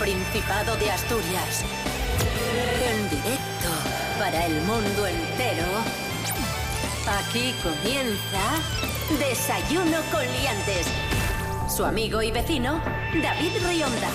[0.00, 1.62] Principado de Asturias.
[2.82, 3.68] En directo
[4.18, 5.66] para el mundo entero.
[7.06, 8.40] Aquí comienza
[9.18, 10.86] Desayuno con Liantes.
[11.68, 12.80] Su amigo y vecino,
[13.22, 14.08] David Rionda.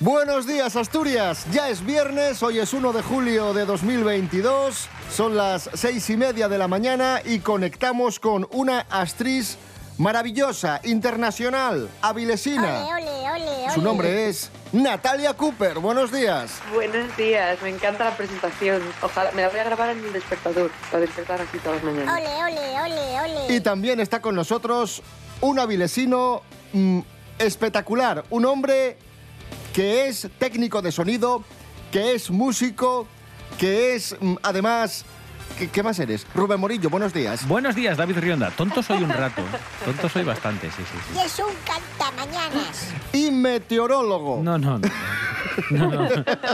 [0.00, 5.70] Buenos días Asturias, ya es viernes, hoy es 1 de julio de 2022, son las
[5.72, 9.56] seis y media de la mañana y conectamos con una actriz
[9.96, 12.84] maravillosa, internacional, avilesina.
[12.84, 13.15] Ole, ole,
[13.74, 16.60] Su nombre es Natalia Cooper, buenos días.
[16.72, 18.82] Buenos días, me encanta la presentación.
[19.02, 22.14] Ojalá me la voy a grabar en el despertador para despertar así todas las mañanas.
[22.14, 23.54] Ole, ole, ole, ole.
[23.54, 25.02] Y también está con nosotros
[25.40, 26.42] un avilesino
[26.72, 27.00] mm,
[27.38, 28.96] espectacular, un hombre
[29.74, 31.44] que es técnico de sonido,
[31.92, 33.06] que es músico,
[33.58, 35.04] que es mm, además...
[35.58, 36.26] ¿Qué, qué más eres?
[36.34, 37.46] Rubén Morillo, buenos días.
[37.48, 38.50] Buenos días, David Rionda.
[38.50, 39.42] Tonto soy un rato.
[39.84, 42.88] Tonto soy bastante, sí, sí, Y es un cantamañanas.
[43.12, 44.36] Y meteorólogo.
[44.38, 44.42] sí.
[44.42, 44.88] No, no, no.
[45.70, 46.08] No, no,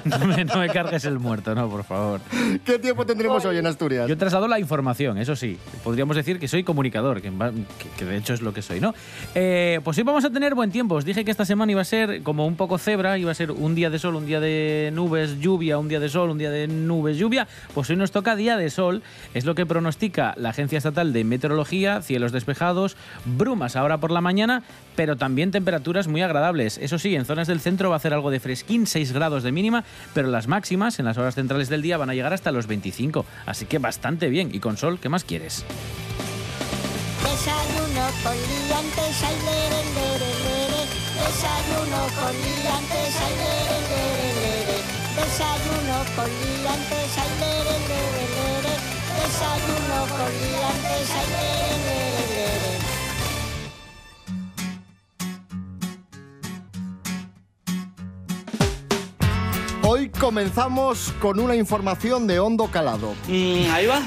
[0.05, 2.21] no me, no me cargues el muerto, no, por favor.
[2.65, 4.09] ¿Qué tiempo tendremos hoy en Asturias?
[4.09, 5.59] Yo traslado la información, eso sí.
[5.85, 8.95] Podríamos decir que soy comunicador, que de hecho es lo que soy, ¿no?
[9.35, 10.95] Eh, pues hoy vamos a tener buen tiempo.
[10.95, 13.51] Os dije que esta semana iba a ser como un poco cebra, iba a ser
[13.51, 16.51] un día de sol, un día de nubes, lluvia, un día de sol, un día
[16.51, 17.49] de nubes, lluvia.
[17.75, 19.03] Pues hoy nos toca día de sol,
[19.35, 24.21] es lo que pronostica la Agencia Estatal de Meteorología, cielos despejados, brumas ahora por la
[24.21, 24.63] mañana,
[24.97, 26.79] pero también temperaturas muy agradables.
[26.79, 29.53] Eso sí, en zonas del centro va a hacer algo de fresquín, 6 grados de
[29.53, 32.67] mínima, pero las máximas en las horas centrales del día van a llegar hasta los
[32.67, 34.51] 25, así que bastante bien.
[34.55, 35.65] Y con sol, ¿qué más quieres?
[60.23, 63.13] Comenzamos con una información de hondo calado.
[63.27, 64.03] Mm, ahí va.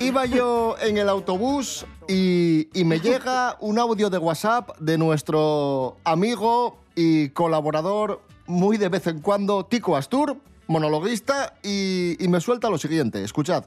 [0.00, 5.98] Iba yo en el autobús y, y me llega un audio de WhatsApp de nuestro
[6.04, 12.70] amigo y colaborador muy de vez en cuando, Tico Astur, monologuista, y, y me suelta
[12.70, 13.22] lo siguiente.
[13.22, 13.64] Escuchad.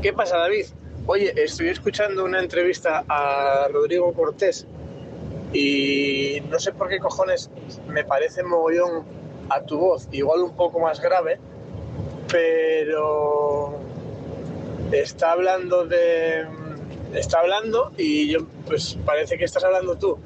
[0.00, 0.64] ¿Qué pasa, David?
[1.04, 4.66] Oye, estoy escuchando una entrevista a Rodrigo Cortés
[5.52, 7.50] y no sé por qué cojones
[7.88, 9.04] me parece mogollón
[9.54, 11.38] a tu voz, igual un poco más grave,
[12.28, 13.78] pero
[14.90, 16.46] está hablando de...
[17.14, 20.18] Está hablando y yo, pues parece que estás hablando tú.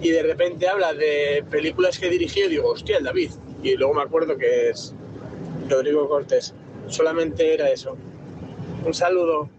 [0.00, 3.32] Y de repente habla de películas que dirigió y digo, hostia, el David.
[3.62, 4.94] Y luego me acuerdo que es
[5.68, 6.54] Rodrigo Cortés.
[6.88, 7.96] Solamente era eso.
[8.84, 9.50] Un saludo.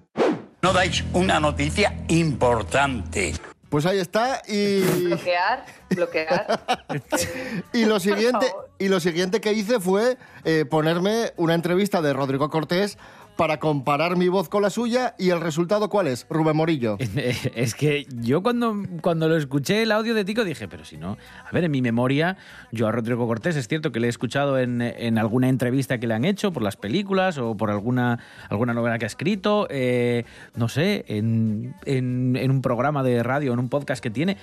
[0.64, 3.34] No dais una noticia importante.
[3.70, 4.82] Pues ahí está y...
[4.82, 6.60] Bloquear, bloquear.
[7.74, 8.70] Y lo siguiente, favor.
[8.82, 12.98] Y lo siguiente que hice fue eh, ponerme una entrevista de Rodrigo Cortés
[13.36, 16.26] para comparar mi voz con la suya y el resultado ¿cuál es?
[16.32, 16.98] Rubén Morillo.
[17.56, 21.20] Es que yo cuando, cuando lo escuché el audio de Tico dije, pero si no,
[21.46, 22.38] a ver, en mi memoria,
[22.72, 26.08] yo a Rodrigo Cortés es cierto que le he escuchado en, en alguna entrevista que
[26.08, 28.18] le han hecho por las películas o por alguna,
[28.50, 30.26] alguna novela que ha escrito, eh,
[30.56, 34.38] no sé, en, en, en un programa de radio, en un podcast que tiene,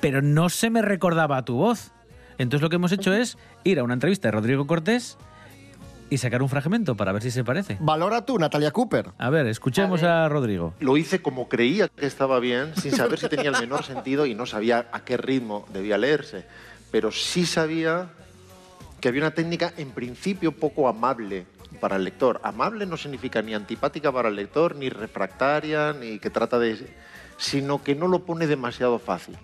[0.00, 1.92] pero no se me recordaba tu voz.
[2.38, 5.18] Entonces lo que hemos hecho es ir a una entrevista de Rodrigo Cortés
[6.10, 7.76] y sacar un fragmento para ver si se parece.
[7.80, 9.10] Valora tú, Natalia Cooper.
[9.18, 10.12] A ver, escuchemos A ver.
[10.12, 10.74] a Rodrigo.
[10.80, 14.34] Lo hice como creía que estaba bien, sin saber si tenía el menor sentido y
[14.34, 16.46] no sabía a qué ritmo debía leerse.
[16.90, 18.08] Pero sí sabía
[19.00, 21.44] que había una técnica en principio poco amable
[21.80, 22.40] para el lector.
[22.42, 26.78] Amable no significa ni antipática para el lector, ni refractaria, ni que trata de...
[27.36, 29.36] sino que no lo pone demasiado fácil.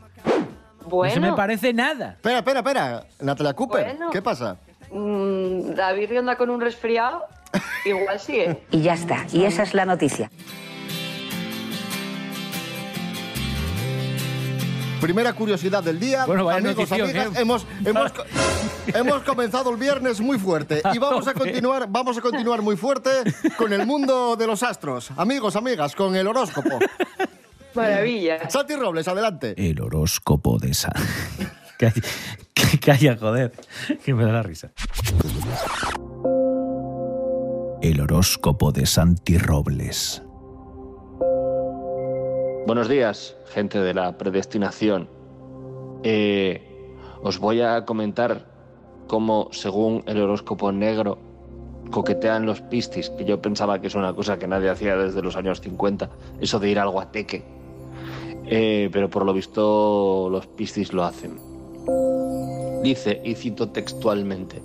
[0.87, 2.11] Bueno, No se me parece nada.
[2.13, 3.05] Espera, espera, espera.
[3.21, 4.11] Natalia Cooper, Bueno.
[4.11, 4.57] ¿qué pasa?
[4.91, 7.25] mm, David Rionda con un resfriado,
[7.85, 8.63] igual sí, ¿eh?
[8.71, 9.27] Y ya está.
[9.33, 10.31] Y esa es la noticia.
[15.01, 16.25] Primera curiosidad del día.
[16.25, 17.43] Bueno, vaya Amigos, notición, amigas, ¿eh?
[17.43, 18.13] hemos, hemos,
[18.95, 23.11] hemos comenzado el viernes muy fuerte y vamos a continuar, vamos a continuar muy fuerte
[23.59, 25.11] con el mundo de los astros.
[25.17, 26.79] Amigos, amigas, con el horóscopo.
[27.75, 28.49] Maravilla.
[28.50, 29.55] Santi Robles, adelante.
[29.56, 30.93] El horóscopo de San.
[31.76, 32.03] Calla,
[32.81, 33.53] calla, joder,
[34.05, 34.73] que me da la risa.
[37.82, 40.23] El horóscopo de Santi Robles.
[42.67, 45.11] Buenos días, gente de la predestinación.
[46.03, 46.62] Eh,
[47.23, 48.47] os voy a comentar
[49.06, 51.19] cómo, según el horóscopo negro,
[51.91, 55.37] coquetean los pistis, que yo pensaba que es una cosa que nadie hacía desde los
[55.37, 56.09] años 50,
[56.41, 57.44] eso de ir al guateque.
[58.46, 61.38] Eh, pero por lo visto los pistis lo hacen.
[62.82, 64.61] Dice, y cito textualmente,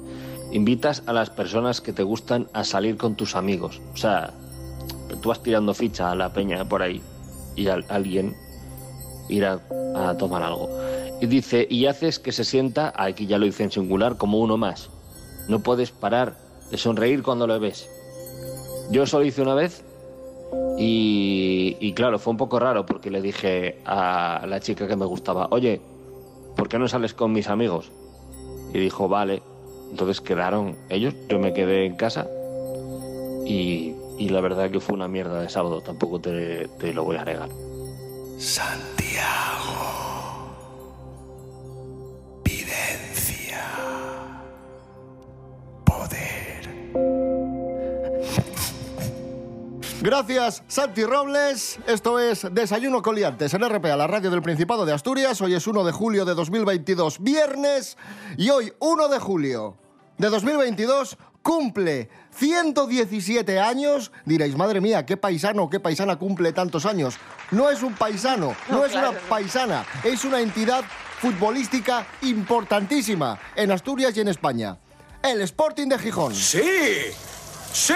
[0.52, 3.82] invitas a las personas que te gustan a salir con tus amigos.
[3.94, 4.34] O sea,
[5.22, 7.02] tú vas tirando ficha a la peña por ahí
[7.56, 8.36] y al- alguien
[9.30, 9.62] irá
[9.96, 10.70] a tomar algo.
[11.22, 14.58] Y dice, y haces que se sienta, aquí ya lo dice en singular, como uno
[14.58, 14.90] más.
[15.48, 16.38] No puedes parar
[16.72, 17.90] de sonreír cuando lo ves.
[18.92, 19.84] Yo eso lo hice una vez
[20.78, 21.39] y,
[21.80, 25.48] y claro, fue un poco raro porque le dije a la chica que me gustaba,
[25.52, 25.82] oye,
[26.56, 27.92] ¿por qué no sales con mis amigos?
[28.74, 29.42] Y dijo, vale.
[29.92, 32.28] Entonces quedaron ellos, yo me quedé en casa
[33.46, 37.16] y, y la verdad que fue una mierda de sábado, tampoco te, te lo voy
[37.16, 37.50] a negar.
[50.14, 51.78] Gracias, Santi Robles.
[51.86, 55.40] Esto es Desayuno Coliantes en RPA, la radio del Principado de Asturias.
[55.40, 57.96] Hoy es 1 de julio de 2022, viernes.
[58.36, 59.78] Y hoy, 1 de julio
[60.18, 64.12] de 2022, cumple 117 años.
[64.26, 67.14] Diréis, madre mía, qué paisano, qué paisana cumple tantos años.
[67.52, 69.30] No es un paisano, no, No, es claro, una no.
[69.30, 70.84] paisana, es una entidad
[71.20, 74.76] futbolística importantísima en Asturias y en España.
[75.22, 76.34] El Sporting de Gijón.
[76.34, 76.64] ¡Sí!
[77.72, 77.94] ¡Sí!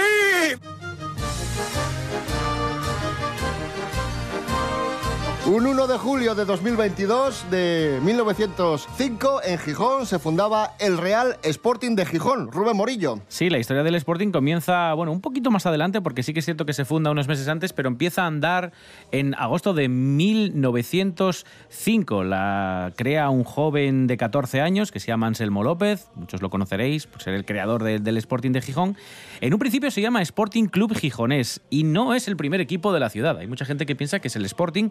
[5.54, 11.96] Un 1 de julio de 2022, de 1905, en Gijón se fundaba el Real Sporting
[11.96, 12.52] de Gijón.
[12.52, 13.20] Rubén Morillo.
[13.28, 16.46] Sí, la historia del Sporting comienza, bueno, un poquito más adelante, porque sí que es
[16.46, 18.72] cierto que se funda unos meses antes, pero empieza a andar
[19.12, 22.24] en agosto de 1905.
[22.24, 27.06] La crea un joven de 14 años que se llama Anselmo López, muchos lo conoceréis
[27.06, 28.98] por ser el creador de- del Sporting de Gijón.
[29.40, 33.00] En un principio se llama Sporting Club Gijonés y no es el primer equipo de
[33.00, 33.38] la ciudad.
[33.38, 34.90] Hay mucha gente que piensa que es el Sporting,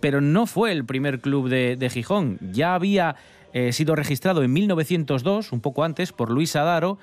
[0.00, 2.38] pero no fue el primer club de, Gijón.
[2.52, 3.16] Ya había
[3.52, 6.98] eh, sido registrado en 1902, un poco antes, por Luis Adaro,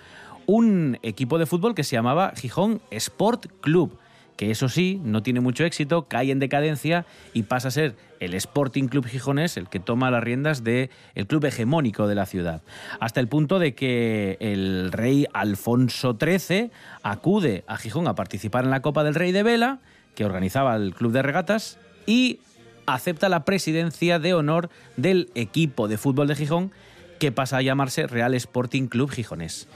[0.45, 3.97] un equipo de fútbol que se llamaba Gijón Sport Club,
[4.37, 8.33] que eso sí, no tiene mucho éxito, cae en decadencia y pasa a ser el
[8.35, 10.89] Sporting Club Gijonés el que toma las riendas del
[11.27, 12.61] club hegemónico de la ciudad.
[12.99, 16.71] Hasta el punto de que el rey Alfonso XIII
[17.03, 19.79] acude a Gijón a participar en la Copa del Rey de Vela,
[20.15, 22.39] que organizaba el club de regatas, y
[22.87, 26.71] acepta la presidencia de honor del equipo de fútbol de Gijón,
[27.19, 29.67] que pasa a llamarse Real Sporting Club Gijonés.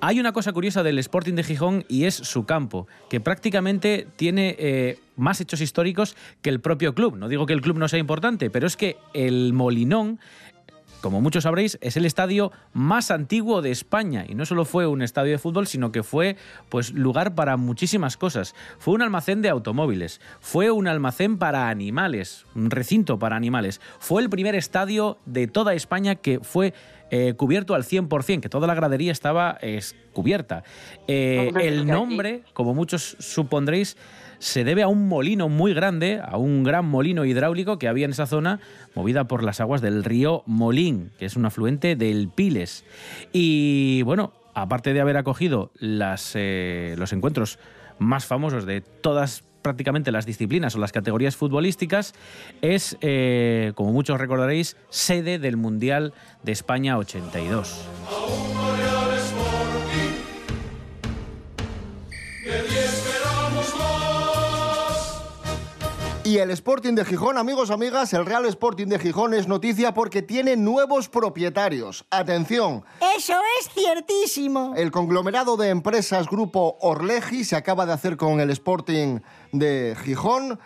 [0.00, 4.56] Hay una cosa curiosa del Sporting de Gijón y es su campo, que prácticamente tiene
[4.58, 7.16] eh, más hechos históricos que el propio club.
[7.16, 10.18] No digo que el club no sea importante, pero es que el Molinón,
[11.06, 15.02] como muchos sabréis, es el estadio más antiguo de España y no solo fue un
[15.02, 16.36] estadio de fútbol, sino que fue
[16.68, 18.56] pues lugar para muchísimas cosas.
[18.80, 23.80] Fue un almacén de automóviles, fue un almacén para animales, un recinto para animales.
[24.00, 26.74] Fue el primer estadio de toda España que fue
[27.12, 29.80] eh, cubierto al 100%, que toda la gradería estaba eh,
[30.12, 30.64] cubierta.
[31.06, 33.96] Eh, el nombre, como muchos supondréis,
[34.38, 38.12] se debe a un molino muy grande, a un gran molino hidráulico que había en
[38.12, 38.60] esa zona,
[38.94, 42.84] movida por las aguas del río Molín, que es un afluente del Piles.
[43.32, 47.58] Y bueno, aparte de haber acogido eh, los encuentros
[47.98, 52.14] más famosos de todas prácticamente las disciplinas o las categorías futbolísticas,
[52.62, 56.14] es, eh, como muchos recordaréis, sede del Mundial
[56.44, 57.84] de España 82.
[66.36, 70.20] Y el Sporting de Gijón, amigos, amigas, el Real Sporting de Gijón es noticia porque
[70.20, 72.04] tiene nuevos propietarios.
[72.10, 72.84] Atención,
[73.16, 74.74] Eso es ciertísimo.
[74.76, 79.20] el conglomerado de empresas Grupo Orleji se acaba de hacer con el Sporting
[79.52, 80.60] de Gijón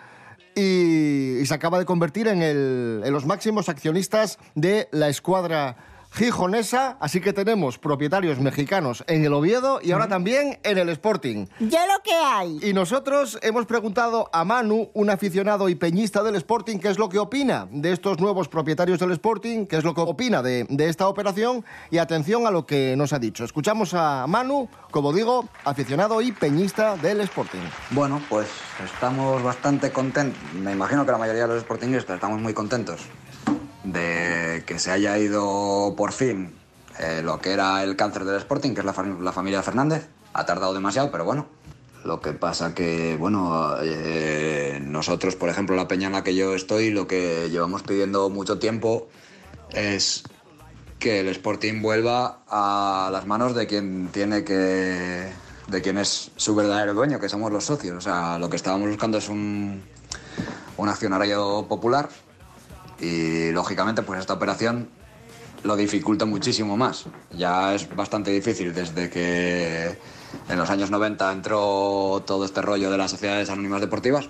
[0.56, 5.76] y, se acaba de convertir en, el- en los máximos accionistas de la escuadra
[6.10, 6.96] gijonesa.
[7.00, 11.46] Así que tenemos propietarios mexicanos en el Oviedo y ahora también en el Sporting.
[11.60, 12.58] Ya lo que hay.
[12.62, 17.08] Y nosotros hemos preguntado a Manu, un aficionado y peñista del Sporting, qué es lo
[17.08, 20.88] que opina de estos nuevos propietarios del Sporting, qué es lo que opina de, de
[20.88, 23.44] esta operación y atención a lo que nos ha dicho.
[23.44, 27.60] Escuchamos a Manu, como digo, aficionado y peñista del Sporting.
[27.90, 28.48] Bueno, pues
[28.84, 30.40] estamos bastante contentos.
[30.54, 33.00] Me imagino que la mayoría de los sportingistas estamos muy contentos
[33.84, 36.52] de que se haya ido por fin
[36.98, 40.08] eh, lo que era el cáncer del Sporting, que es la, la familia Fernández.
[40.32, 41.46] Ha tardado demasiado, pero bueno.
[42.04, 46.54] Lo que pasa que, bueno, eh, nosotros, por ejemplo, la peña en la que yo
[46.54, 49.08] estoy, lo que llevamos pidiendo mucho tiempo
[49.70, 50.24] es
[50.98, 55.30] que el Sporting vuelva a las manos de quien tiene que
[55.68, 57.96] de quien es su verdadero dueño, que somos los socios.
[57.96, 59.82] O sea, lo que estábamos buscando es un,
[60.76, 62.08] un accionario popular
[63.00, 64.88] y lógicamente pues esta operación
[65.62, 67.06] lo dificulta muchísimo más.
[67.32, 69.98] Ya es bastante difícil desde que
[70.48, 74.28] en los años 90 entró todo este rollo de las sociedades anónimas deportivas.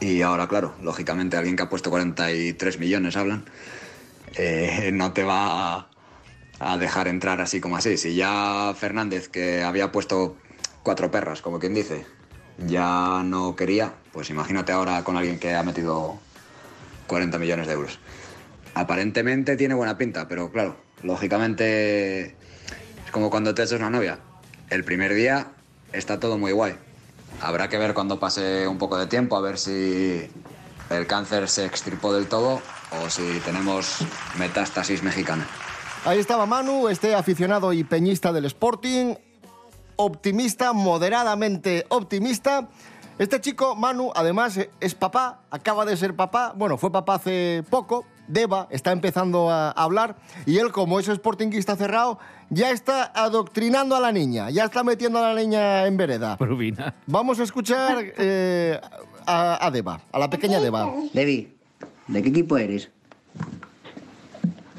[0.00, 3.44] Y ahora, claro, lógicamente alguien que ha puesto 43 millones, hablan,
[4.34, 5.88] eh, no te va a,
[6.58, 7.96] a dejar entrar así como así.
[7.96, 10.36] Si ya Fernández, que había puesto
[10.82, 12.04] cuatro perras, como quien dice,
[12.66, 16.18] ya no quería, pues imagínate ahora con alguien que ha metido
[17.06, 17.98] 40 millones de euros.
[18.74, 22.36] Aparentemente tiene buena pinta, pero claro, lógicamente
[23.04, 24.18] es como cuando te echas una novia.
[24.70, 25.48] El primer día
[25.92, 26.74] está todo muy guay.
[27.40, 30.30] Habrá que ver cuando pase un poco de tiempo, a ver si
[30.90, 32.60] el cáncer se extirpó del todo
[33.02, 33.98] o si tenemos
[34.38, 35.46] metástasis mexicana.
[36.04, 39.14] Ahí estaba Manu, este aficionado y peñista del Sporting,
[39.96, 42.68] optimista, moderadamente optimista.
[43.18, 48.04] Este chico, Manu, además es papá, acaba de ser papá, bueno, fue papá hace poco,
[48.26, 50.16] Deva está empezando a hablar
[50.46, 52.18] y él, como es sportinguista cerrado,
[52.50, 56.36] ya está adoctrinando a la niña, ya está metiendo a la niña en vereda.
[56.40, 56.94] Rubina.
[57.06, 58.80] Vamos a escuchar eh,
[59.26, 60.90] a, a Deva, a la pequeña Deva.
[61.12, 61.54] Debbie,
[62.08, 62.90] ¿de qué equipo eres?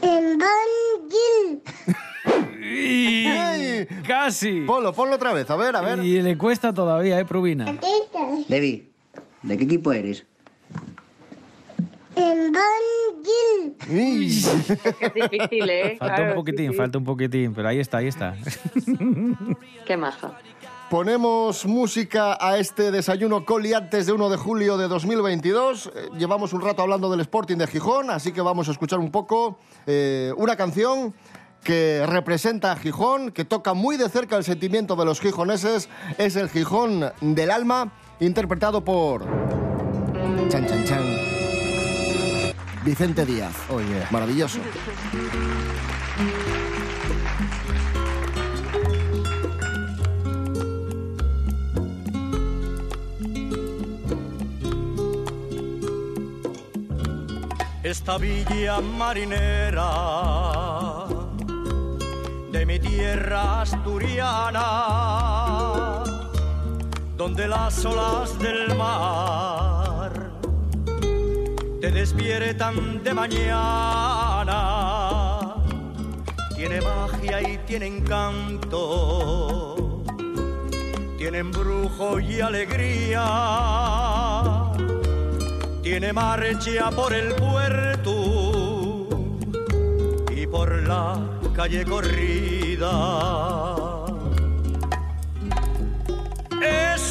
[0.02, 0.48] El Don
[2.63, 3.86] Y...
[4.08, 4.62] Casi.
[4.62, 6.00] Ponlo, ponlo otra vez, a ver, a ver.
[6.00, 7.77] Y le cuesta todavía, ¿eh, Prubina?
[8.48, 8.89] Debbie,
[9.41, 10.25] ¿de qué equipo eres?
[12.15, 12.62] El Don
[13.89, 15.98] Es difícil, ¿eh?
[15.98, 16.77] Falta Claro, un poquitín, sí, sí.
[16.77, 18.36] falta un poquitín, pero ahí está, ahí está.
[19.86, 20.38] Qué maja.
[20.89, 25.88] Ponemos música a este desayuno coliantes de 1 de julio de 2022.
[25.88, 29.10] Eh, llevamos un rato hablando del Sporting de Gijón, así que vamos a escuchar un
[29.10, 31.15] poco eh, una canción
[31.63, 35.89] que representa a Gijón, que toca muy de cerca el sentimiento de los gijoneses.
[36.17, 39.25] Es el Gijón del alma, interpretado por...
[40.50, 41.03] Chan, chan, chan.
[42.84, 43.55] Vicente Díaz.
[43.70, 44.03] Oye.
[44.12, 44.60] Maravilloso.
[57.93, 60.53] esta villa marinera
[62.63, 64.62] de mi tierra asturiana,
[67.17, 70.32] donde las olas del mar
[71.82, 74.55] te despiertan de mañana,
[76.55, 79.75] tiene magia y tiene encanto,
[81.17, 83.25] tiene embrujo y alegría
[85.82, 89.10] tiene marcha por el puerto
[90.34, 91.86] y por la calle
[92.84, 92.90] Es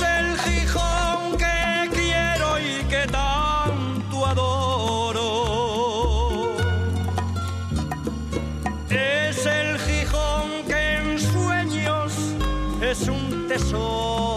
[0.02, 5.30] el Gijón que quiero y que tanto adoro.
[8.90, 12.12] Es el Gijón que en sueños
[12.82, 14.31] es un tesoro.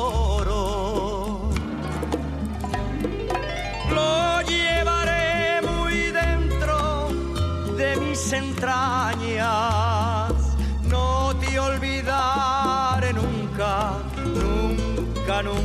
[15.43, 15.64] mexicano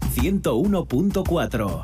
[0.11, 1.81] 101.4.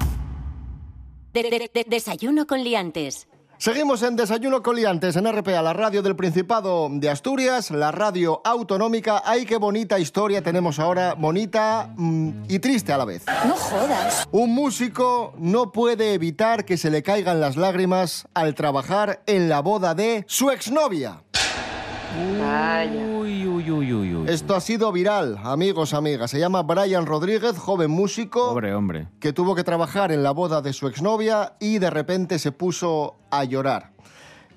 [1.33, 3.27] De- de- de- desayuno con liantes.
[3.59, 9.23] Seguimos en Desayuno Coliantes en RPA, la radio del Principado de Asturias, la radio autonómica.
[9.25, 11.15] ¡Ay, qué bonita historia tenemos ahora!
[11.15, 13.25] Bonita mm, y triste a la vez.
[13.47, 14.27] No jodas.
[14.31, 19.61] Un músico no puede evitar que se le caigan las lágrimas al trabajar en la
[19.61, 21.23] boda de su exnovia.
[22.17, 24.29] Uy, uy, uy, uy, uy.
[24.29, 26.31] Esto ha sido viral, amigos, amigas.
[26.31, 28.49] Se llama Brian Rodríguez, joven músico.
[28.49, 29.07] Pobre hombre.
[29.19, 33.15] que tuvo que trabajar en la boda de su exnovia y de repente se puso
[33.29, 33.91] a llorar.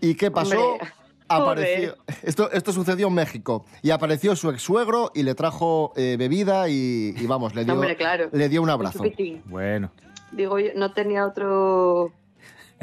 [0.01, 0.73] ¿Y qué pasó?
[0.73, 0.89] Hombre,
[1.29, 6.17] Apareció, esto, esto sucedió en México y apareció su ex suegro y le trajo eh,
[6.19, 8.31] bebida y, y vamos, le dio, Hombre, claro.
[8.33, 9.05] le dio un abrazo.
[9.45, 9.93] Bueno.
[10.33, 12.11] Digo, yo no tenía otro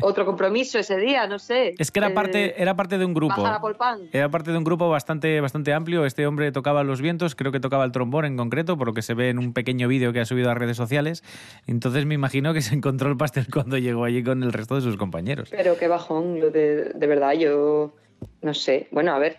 [0.01, 1.75] otro compromiso ese día, no sé.
[1.77, 3.41] Es que era Eh, parte, era parte de un grupo.
[3.41, 4.01] Bajar a Polpán.
[4.11, 6.05] Era parte de un grupo bastante, bastante amplio.
[6.05, 9.01] Este hombre tocaba los vientos, creo que tocaba el trombón en concreto, por lo que
[9.01, 11.23] se ve en un pequeño vídeo que ha subido a redes sociales.
[11.65, 14.81] Entonces me imagino que se encontró el pastel cuando llegó allí con el resto de
[14.81, 15.49] sus compañeros.
[15.49, 17.93] Pero qué bajón, lo de, de verdad, yo
[18.41, 18.87] no sé.
[18.91, 19.37] Bueno, a ver,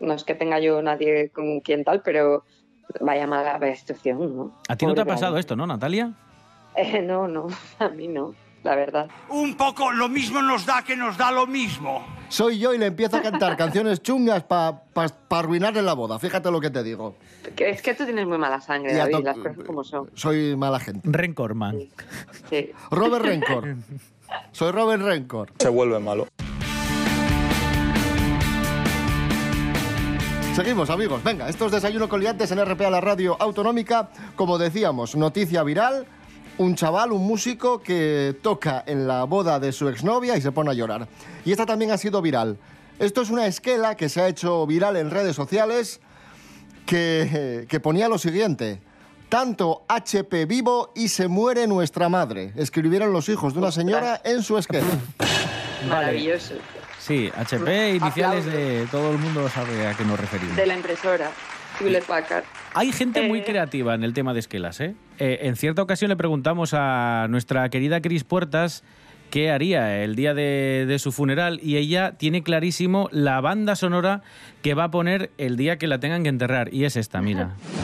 [0.00, 2.44] no es que tenga yo nadie con quien tal, pero
[3.00, 4.52] vaya mala situación, ¿no?
[4.68, 6.12] ¿A ti no te ha Pobre pasado esto, no, Natalia?
[6.76, 7.46] Eh, no, no,
[7.78, 9.08] a mí no, la verdad.
[9.28, 12.04] Un poco lo mismo nos da que nos da lo mismo.
[12.28, 14.82] Soy yo y le empiezo a cantar canciones chungas para
[15.30, 16.18] arruinarle la boda.
[16.18, 17.16] Fíjate lo que te digo.
[17.56, 20.10] Es que tú tienes muy mala sangre, David, to- las cosas como son.
[20.14, 21.08] Soy mala gente.
[21.10, 21.78] Rencor, man.
[22.48, 22.70] Sí.
[22.90, 23.76] Robert Rencor.
[24.52, 25.52] Soy Robert Rencor.
[25.58, 26.28] Se vuelve malo.
[30.54, 31.22] Seguimos, amigos.
[31.24, 34.10] Venga, esto es Desayuno con Liantes en RPA, la radio autonómica.
[34.36, 36.06] Como decíamos, noticia viral.
[36.58, 40.70] Un chaval, un músico que toca en la boda de su exnovia y se pone
[40.70, 41.08] a llorar.
[41.44, 42.58] Y esta también ha sido viral.
[42.98, 46.00] Esto es una esquela que se ha hecho viral en redes sociales
[46.84, 48.82] que, que ponía lo siguiente.
[49.30, 52.52] Tanto HP vivo y se muere nuestra madre.
[52.56, 54.86] Escribieron los hijos de una señora en su esquela.
[55.88, 56.54] Maravilloso.
[56.98, 60.54] Sí, HP, iniciales de todo el mundo sabe a qué nos referimos.
[60.54, 61.30] De la impresora,
[61.80, 62.44] Hewlett Packard.
[62.74, 63.44] Hay gente muy Eh.
[63.44, 64.94] creativa en el tema de esquelas, ¿eh?
[65.18, 68.84] Eh, En cierta ocasión le preguntamos a nuestra querida Cris Puertas
[69.30, 74.22] qué haría el día de, de su funeral y ella tiene clarísimo la banda sonora
[74.62, 76.72] que va a poner el día que la tengan que enterrar.
[76.74, 77.54] Y es esta, mira.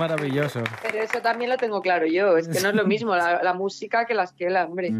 [0.00, 0.62] Maravilloso.
[0.82, 2.36] Pero eso también lo tengo claro yo.
[2.36, 4.90] Es que no es lo mismo la, la música que la esquela, hombre.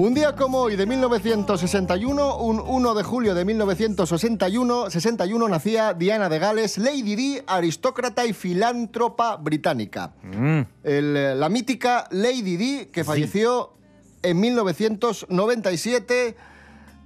[0.00, 6.30] Un día como hoy de 1961, un 1 de julio de 1961, 61 nacía Diana
[6.30, 10.14] de Gales, Lady Di, aristócrata y filántropa británica.
[10.22, 10.60] Mm.
[10.84, 13.74] El, la mítica Lady Di, que falleció
[14.22, 16.34] en 1997.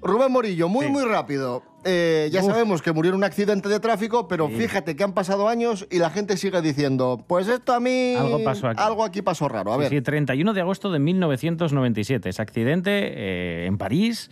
[0.04, 1.62] Rubén Morillo, muy, muy rápido.
[1.86, 2.46] Eh, ya Uf.
[2.50, 5.98] sabemos que murió en un accidente de tráfico, pero fíjate que han pasado años y
[5.98, 8.14] la gente sigue diciendo, pues esto a mí...
[8.14, 8.80] Algo pasó aquí.
[8.82, 9.72] Algo aquí pasó raro.
[9.72, 9.90] A Sí, ver.
[9.90, 12.28] sí, 31 de agosto de 1997.
[12.28, 14.30] Ese accidente eh, en París.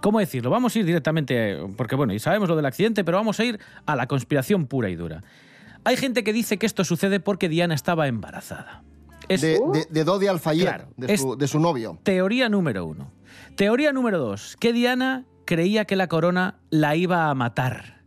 [0.00, 0.50] ¿Cómo decirlo?
[0.50, 3.58] Vamos a ir directamente, porque bueno, y sabemos lo del accidente, pero vamos a ir
[3.86, 5.22] a la conspiración pura y dura.
[5.84, 8.82] Hay gente que dice que esto sucede porque Diana estaba embarazada.
[9.28, 11.98] Es de, de, de Dodi Alfayet, Claro, de, es- su, de su novio.
[12.04, 13.10] teoría número uno.
[13.56, 18.02] Teoría número dos, que Diana creía que la corona la iba a matar.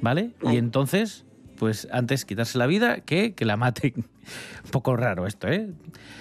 [0.00, 0.34] ¿Vale?
[0.42, 3.92] Y entonces, pues antes quitarse la vida que que la maten.
[4.64, 5.70] Un poco raro esto, ¿eh?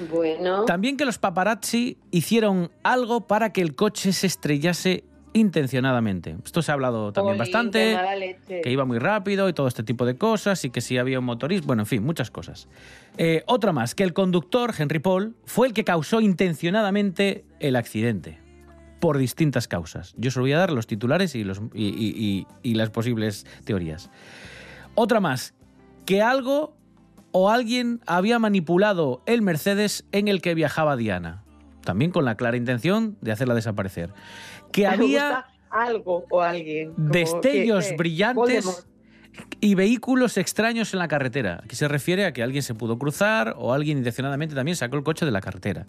[0.10, 0.66] Bueno.
[0.66, 6.36] También que los paparazzi hicieron algo para que el coche se estrellase intencionadamente.
[6.44, 7.98] Esto se ha hablado también bastante,
[8.48, 11.26] que iba muy rápido y todo este tipo de cosas, y que si había un
[11.26, 12.68] motorista, bueno, en fin, muchas cosas.
[13.18, 18.40] Eh, otra más, que el conductor, Henry Paul, fue el que causó intencionadamente el accidente,
[19.00, 20.14] por distintas causas.
[20.18, 23.46] Yo os voy a dar los titulares y, los, y- y- y- y las posibles
[23.64, 24.10] teorías.
[24.96, 25.54] Otra más,
[26.06, 26.76] que algo
[27.32, 31.44] o alguien había manipulado el Mercedes en el que viajaba Diana,
[31.84, 34.12] también con la clara intención de hacerla desaparecer.
[34.72, 36.94] Que había algo o alguien.
[36.94, 38.88] como destellos que, eh, brillantes Voldemort.
[39.60, 41.60] y vehículos extraños en la carretera.
[41.64, 45.04] Aquí se refiere a que alguien se pudo cruzar o alguien intencionadamente también sacó el
[45.04, 45.86] coche de la carretera.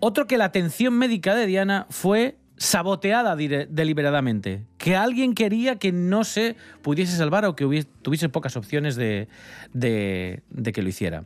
[0.00, 6.24] Otro que la atención médica de Diana fue saboteada deliberadamente, que alguien quería que no
[6.24, 9.28] se pudiese salvar o que tuviese pocas opciones de,
[9.74, 11.24] de- de que lo hiciera.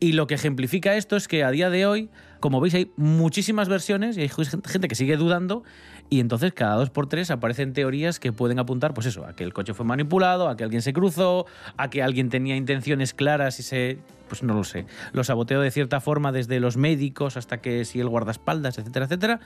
[0.00, 2.08] Y lo que ejemplifica esto es que a día de hoy,
[2.40, 5.64] como veis, hay muchísimas versiones y hay gente que sigue dudando
[6.08, 9.44] y entonces cada dos por tres aparecen teorías que pueden apuntar, pues eso, a que
[9.44, 11.44] el coche fue manipulado, a que alguien se cruzó,
[11.76, 13.98] a que alguien tenía intenciones claras y se...
[14.30, 14.86] Pues no lo sé.
[15.12, 19.40] Lo saboteó de cierta forma desde los médicos hasta que si el guardaespaldas, etcétera, etcétera.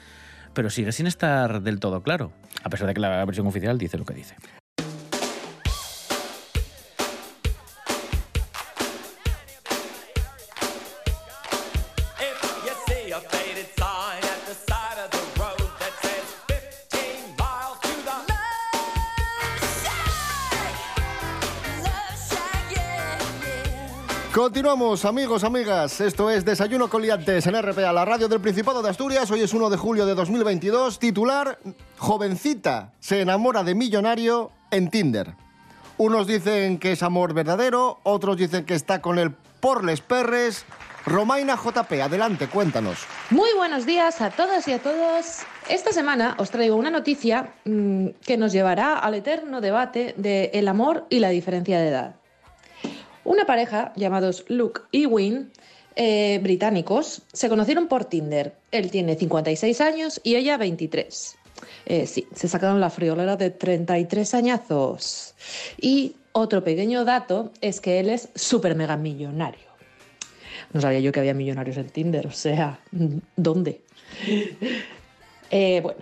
[0.53, 2.33] Pero sigue sin estar del todo claro.
[2.63, 4.37] A pesar de que la versión oficial dice lo que dice.
[24.45, 26.03] Continuamos, amigos, amigas.
[26.03, 29.31] Esto es Desayuno con Liantes en RPA, la radio del Principado de Asturias.
[29.31, 30.99] Hoy es 1 de julio de 2022.
[30.99, 31.59] Titular,
[31.97, 35.33] jovencita se enamora de millonario en Tinder.
[35.97, 40.67] Unos dicen que es amor verdadero, otros dicen que está con él por les perres.
[41.07, 42.99] Romaina JP, adelante, cuéntanos.
[43.31, 45.39] Muy buenos días a todas y a todos.
[45.71, 50.69] Esta semana os traigo una noticia mm, que nos llevará al eterno debate de el
[50.69, 52.17] amor y la diferencia de edad.
[53.25, 55.51] Una pareja llamados Luke y Win,
[55.97, 58.55] eh, británicos, se conocieron por Tinder.
[58.71, 61.37] Él tiene 56 años y ella 23.
[61.87, 65.35] Eh, sí, se sacaron la friolera de 33 añazos.
[65.81, 69.75] Y otro pequeño dato es que él es súper mega millonario.
[70.73, 72.79] No sabía yo que había millonarios en Tinder, o sea,
[73.37, 73.81] ¿dónde?
[75.51, 76.01] Eh, bueno,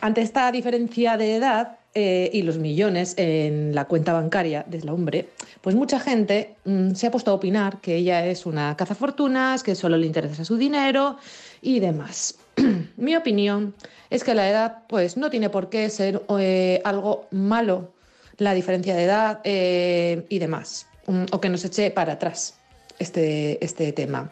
[0.00, 5.28] ante esta diferencia de edad eh, y los millones en la cuenta bancaria del hombre,
[5.64, 9.74] pues mucha gente mm, se ha puesto a opinar que ella es una cazafortunas, que
[9.74, 11.16] solo le interesa su dinero
[11.62, 12.36] y demás.
[12.98, 13.74] Mi opinión
[14.10, 17.94] es que la edad pues no tiene por qué ser eh, algo malo,
[18.36, 22.58] la diferencia de edad eh, y demás, mm, o que nos eche para atrás
[22.98, 24.30] este, este tema.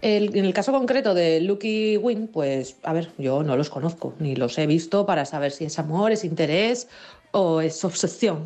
[0.00, 4.36] En el caso concreto de Lucky Win, pues a ver, yo no los conozco, ni
[4.36, 6.88] los he visto para saber si es amor, es interés
[7.38, 8.44] o es obsesión.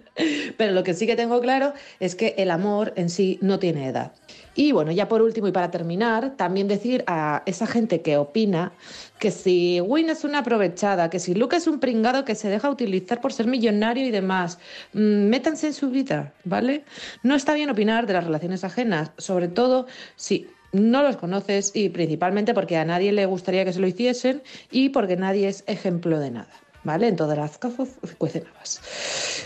[0.56, 3.86] Pero lo que sí que tengo claro es que el amor en sí no tiene
[3.86, 4.12] edad.
[4.54, 8.72] Y bueno, ya por último y para terminar, también decir a esa gente que opina
[9.18, 12.70] que si Win es una aprovechada, que si Luke es un pringado que se deja
[12.70, 14.58] utilizar por ser millonario y demás,
[14.94, 16.84] mm, métanse en su vida, ¿vale?
[17.22, 21.90] No está bien opinar de las relaciones ajenas, sobre todo si no los conoces y
[21.90, 26.18] principalmente porque a nadie le gustaría que se lo hiciesen y porque nadie es ejemplo
[26.18, 26.59] de nada.
[26.82, 27.08] ¿Vale?
[27.08, 27.88] En todas las cosas
[28.18, 28.80] cuecen habas.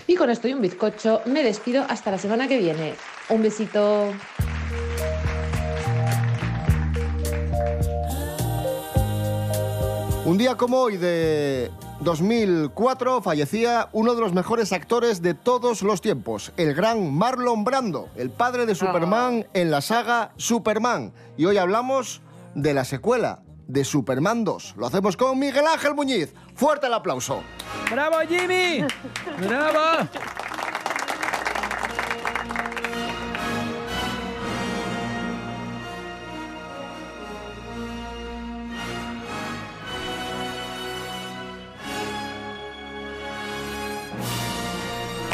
[0.07, 2.95] Y con esto y un bizcocho me despido hasta la semana que viene.
[3.29, 4.13] Un besito.
[10.25, 11.71] Un día como hoy de
[12.01, 18.09] 2004 fallecía uno de los mejores actores de todos los tiempos, el gran Marlon Brando,
[18.17, 21.13] el padre de Superman en la saga Superman.
[21.37, 22.23] Y hoy hablamos
[22.55, 24.75] de la secuela de Superman 2.
[24.77, 26.33] Lo hacemos con Miguel Ángel Muñiz.
[26.55, 27.43] Fuerte el aplauso.
[27.91, 28.85] ¡Bravo, Jimmy!
[29.39, 30.09] ¡Bravo!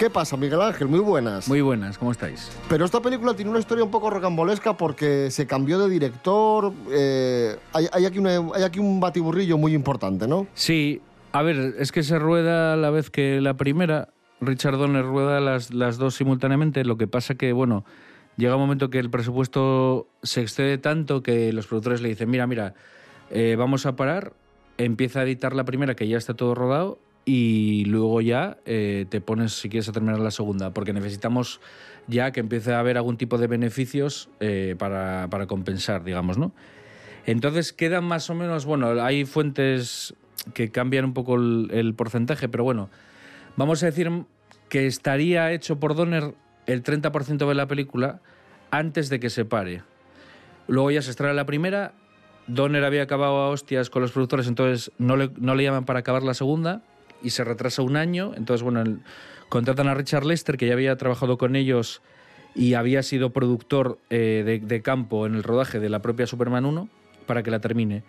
[0.01, 0.89] ¿Qué pasa, Miguel Ángel?
[0.89, 1.47] Muy buenas.
[1.47, 2.51] Muy buenas, ¿cómo estáis?
[2.71, 6.73] Pero esta película tiene una historia un poco rocambolesca porque se cambió de director.
[6.91, 10.47] eh, hay, hay aquí una- hay aquí un batiburrillo muy importante, ¿no?
[10.55, 14.09] Sí, a ver, es que se rueda a la vez que la primera.
[14.41, 16.83] Richard Donner rueda las, las dos simultáneamente.
[16.87, 17.85] Lo que pasa que, bueno,
[18.39, 22.47] llega un momento que el presupuesto se excede tanto que los productores le dicen, mira,
[22.47, 22.73] mira,
[23.29, 24.33] eh, vamos a parar,
[24.79, 29.21] empieza a editar la primera que ya está todo rodado y luego ya eh, te
[29.21, 31.61] pones si quieres a terminar la segunda, porque necesitamos
[32.07, 36.53] ya que empiece a haber algún tipo de beneficios eh, para, para compensar, digamos, ¿no?
[37.27, 40.15] Entonces quedan más o menos, bueno, hay fuentes
[40.55, 42.89] que cambian un poco el, el porcentaje, pero bueno,
[43.57, 44.11] vamos a decir
[44.69, 46.35] que estaría hecho por Donner
[46.67, 48.21] el 30% de la película
[48.71, 49.83] antes de que se pare.
[50.67, 51.93] Luego ya se estrena la primera,
[52.47, 56.01] Donner había acabado a hostias con los productores, entonces no le, no le llaman para
[56.01, 56.83] acabar la segunda
[57.23, 58.85] y se retrasa un año, entonces bueno,
[59.49, 62.03] contratan a Richard Lester, que ya había trabajado con ellos
[62.55, 66.89] y había sido productor eh, de, campo en el rodaje de la propia Superman 1
[67.27, 68.03] para que la termine.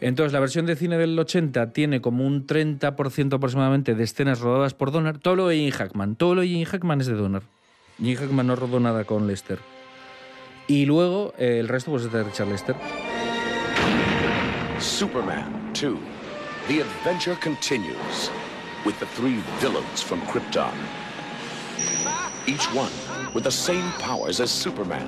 [0.00, 4.74] Entonces, la versión de cine del 80 tiene como un 30% aproximadamente de escenas rodadas
[4.74, 5.18] por Donner.
[5.18, 6.16] Todo lo de Gene Hackman.
[6.16, 7.42] Todo lo de Gene Hackman es de Donner.
[7.98, 9.60] Gene Hackman no rodó nada con Lester.
[10.66, 12.74] Y luego eh, el resto pues es de Richard Lester.
[14.78, 15.94] Superman 2.
[16.66, 18.30] The adventure continues
[18.86, 20.72] with the three villains from Krypton.
[22.46, 22.90] Each one
[23.34, 25.06] with the same powers as Superman.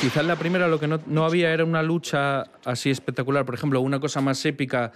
[0.00, 3.44] Quizás la primera lo que no, había era una lucha así espectacular.
[3.44, 4.92] Por ejemplo, una cosa más épica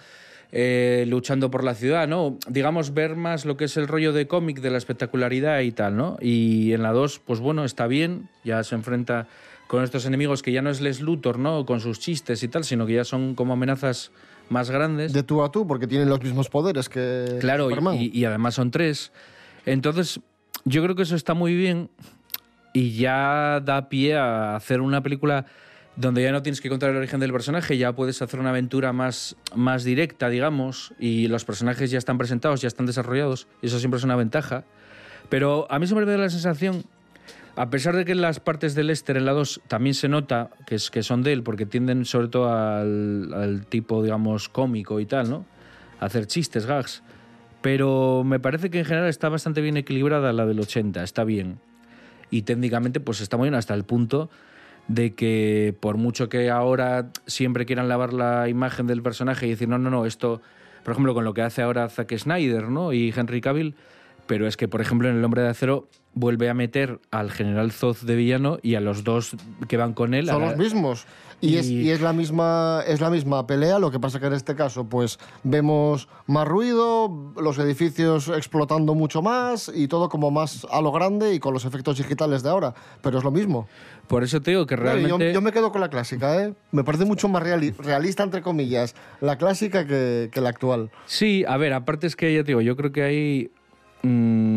[0.53, 2.39] eh, luchando por la ciudad, ¿no?
[2.47, 5.97] Digamos, ver más lo que es el rollo de cómic, de la espectacularidad y tal,
[5.97, 6.19] ¿no?
[6.21, 9.27] Y en la 2, pues bueno, está bien, ya se enfrenta
[9.71, 11.65] con estos enemigos que ya no es Les Luthor, ¿no?
[11.65, 14.11] Con sus chistes y tal, sino que ya son como amenazas
[14.49, 15.13] más grandes.
[15.13, 17.95] De tú a tú, porque tienen los mismos poderes que Claro, y- Superman.
[17.95, 19.13] y, y además son tres.
[19.67, 20.19] Entonces,
[20.65, 21.89] yo creo que eso está muy bien
[22.73, 25.47] y ya da pie a hacer una película
[25.95, 28.93] donde ya no tienes que contar el origen del personaje, ya puedes hacer una aventura
[28.93, 33.79] más, más directa, digamos, y los personajes ya están presentados, ya están desarrollados, y eso
[33.79, 34.65] siempre es una ventaja.
[35.29, 36.83] Pero a mí siempre me da la sensación,
[37.61, 40.49] a pesar de que en las partes del Lester, en la 2, también se nota
[40.67, 44.99] que, es, que son de él, porque tienden sobre todo al, al tipo, digamos, cómico
[44.99, 45.45] y tal, ¿no?
[46.01, 47.03] A hacer chistes, gags.
[47.61, 51.59] Pero me parece que en general está bastante bien equilibrada la del 80, está bien.
[52.31, 54.31] Y técnicamente, pues está muy bien hasta el punto
[54.89, 59.69] de que por mucho que ahora siempre quieran lavar la imagen del personaje y decir,
[59.69, 60.41] no, no, no, esto,
[60.83, 62.95] por ejemplo, con lo que hace ahora Zack Snyder ¿no?
[62.95, 63.75] y Henry Cavill,
[64.27, 67.71] pero es que, por ejemplo, en El Hombre de Acero vuelve a meter al general
[67.73, 69.37] Zod de villano y a los dos
[69.69, 70.27] que van con él.
[70.27, 71.07] Son a- los mismos.
[71.43, 74.35] Y, Es, y es la misma es la misma pelea, lo que pasa que en
[74.35, 80.67] este caso pues vemos más ruido, los edificios explotando mucho más y todo como más
[80.71, 83.67] a lo grande y con los efectos digitales de ahora, pero es lo mismo.
[84.07, 85.29] Por eso te digo que y realmente...
[85.29, 86.53] Yo, yo me quedo con la clásica, ¿eh?
[86.73, 90.91] Me parece mucho más reali- realista, entre comillas, la clásica que, que la actual.
[91.07, 93.51] Sí, a ver, aparte es que ya te digo, yo creo que ahí
[94.03, 94.50] mm,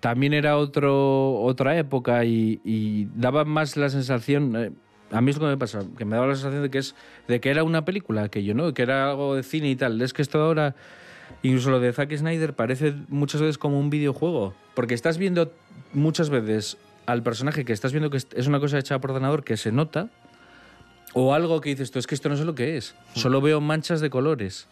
[0.00, 4.70] también era otro, otra época y, y daba más la sensación, eh,
[5.10, 6.94] a mí es lo que me pasa, que me daba la sensación de que, es,
[7.28, 10.00] de que era una película, que yo no, que era algo de cine y tal.
[10.00, 10.74] Es que esto ahora,
[11.42, 15.52] incluso lo de Zack Snyder, parece muchas veces como un videojuego, porque estás viendo
[15.92, 19.56] muchas veces al personaje que estás viendo que es- una cosa hecha por ordenador que
[19.56, 20.08] se nota,
[21.14, 23.60] o algo que dices tú, es que esto no sé lo que es, solo veo
[23.60, 24.66] manchas de colores.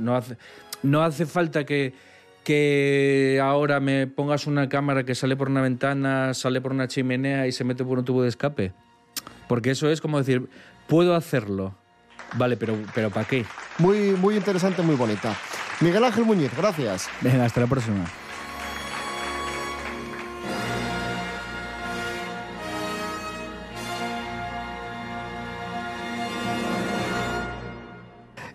[0.00, 0.36] No hace,
[0.82, 1.92] no hace falta que,
[2.46, 7.48] que ahora me pongas una cámara que sale por una ventana, sale por una chimenea
[7.48, 8.72] y se mete por un tubo de escape.
[9.48, 10.48] Porque eso es como decir,
[10.86, 11.74] puedo hacerlo.
[12.34, 13.44] Vale, pero, pero ¿para qué?
[13.78, 15.34] Muy, muy interesante, muy bonita.
[15.80, 17.08] Miguel Ángel Muñiz, gracias.
[17.20, 18.04] Venga, hasta la próxima.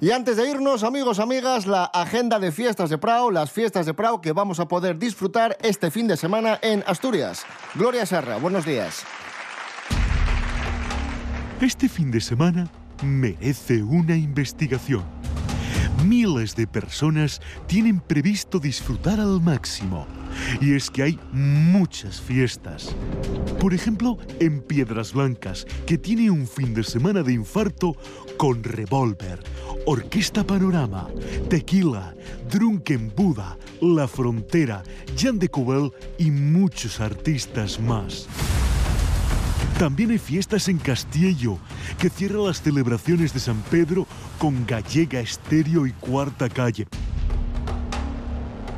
[0.03, 3.93] Y antes de irnos, amigos, amigas, la agenda de fiestas de Prado, las fiestas de
[3.93, 7.45] Prado que vamos a poder disfrutar este fin de semana en Asturias.
[7.75, 9.03] Gloria Serra, buenos días.
[11.61, 12.67] Este fin de semana
[13.03, 15.03] merece una investigación.
[16.03, 20.07] Miles de personas tienen previsto disfrutar al máximo.
[20.59, 22.95] Y es que hay muchas fiestas.
[23.59, 27.95] Por ejemplo, en Piedras Blancas, que tiene un fin de semana de infarto
[28.37, 29.39] con Revolver,
[29.85, 31.07] Orquesta Panorama,
[31.49, 32.15] Tequila,
[32.49, 34.83] Drunken Buda, La Frontera,
[35.17, 38.27] Jan de Cubel y muchos artistas más.
[39.77, 41.57] También hay fiestas en Castillo,
[41.97, 44.05] que cierra las celebraciones de San Pedro
[44.37, 46.87] con Gallega Estéreo y Cuarta Calle.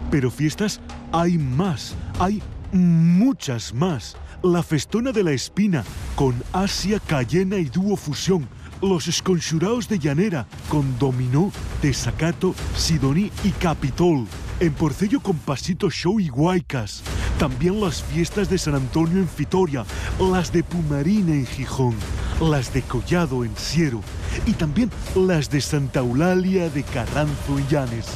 [0.09, 0.79] Pero fiestas
[1.13, 4.17] hay más, hay muchas más.
[4.41, 8.49] La Festona de la Espina, con Asia, Cayena y Dúo Fusión.
[8.81, 14.27] Los Esconxuraos de Llanera, con Dominó, Desacato, Sidoní y Capitol.
[14.59, 17.03] En Porcello con Pasito Show y Guaycas.
[17.37, 19.85] También las fiestas de San Antonio en Fitoria,
[20.19, 21.95] las de Pumarina en Gijón,
[22.41, 24.01] las de Collado en Siero
[24.45, 28.07] y también las de Santa Eulalia de Carranzo en Llanes.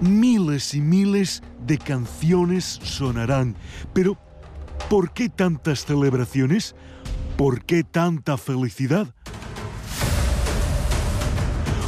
[0.00, 3.56] Miles y miles de canciones sonarán,
[3.92, 4.16] pero
[4.88, 6.76] ¿por qué tantas celebraciones?
[7.36, 9.12] ¿Por qué tanta felicidad?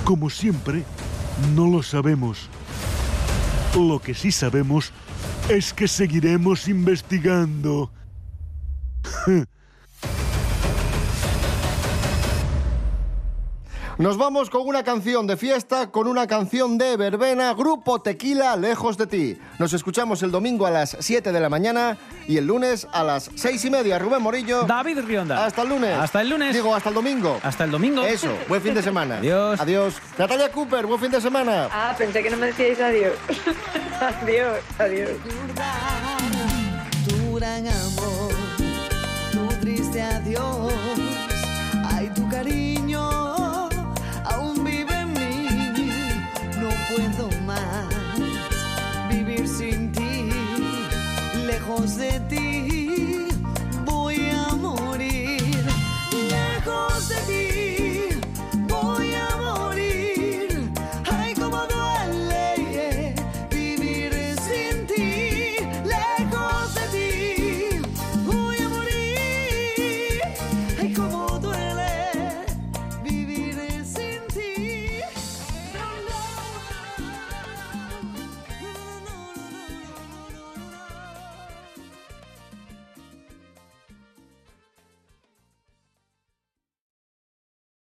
[0.05, 0.85] Como siempre,
[1.55, 2.49] no lo sabemos.
[3.77, 4.93] Lo que sí sabemos
[5.49, 7.93] es que seguiremos investigando.
[14.01, 18.97] Nos vamos con una canción de fiesta, con una canción de verbena, Grupo Tequila, Lejos
[18.97, 19.39] de ti.
[19.59, 23.31] Nos escuchamos el domingo a las 7 de la mañana y el lunes a las
[23.35, 23.99] 6 y media.
[23.99, 24.63] Rubén Morillo.
[24.63, 25.45] David Rionda.
[25.45, 25.99] Hasta el lunes.
[25.99, 26.55] Hasta el lunes.
[26.55, 27.39] Digo, hasta el domingo.
[27.43, 28.03] Hasta el domingo.
[28.03, 29.19] Eso, buen fin de semana.
[29.19, 29.61] Adiós.
[29.61, 29.97] Adiós.
[30.17, 31.69] Natalia Cooper, buen fin de semana.
[31.71, 33.13] Ah, pensé que no me decíais adiós.
[34.23, 35.11] adiós, adiós.
[37.07, 38.33] tu gran amor,
[39.31, 40.73] tu triste adiós.
[41.85, 43.20] Ay, tu cariño
[47.01, 47.89] puedo más
[49.11, 50.31] vivir sin ti,
[51.47, 52.60] lejos de ti.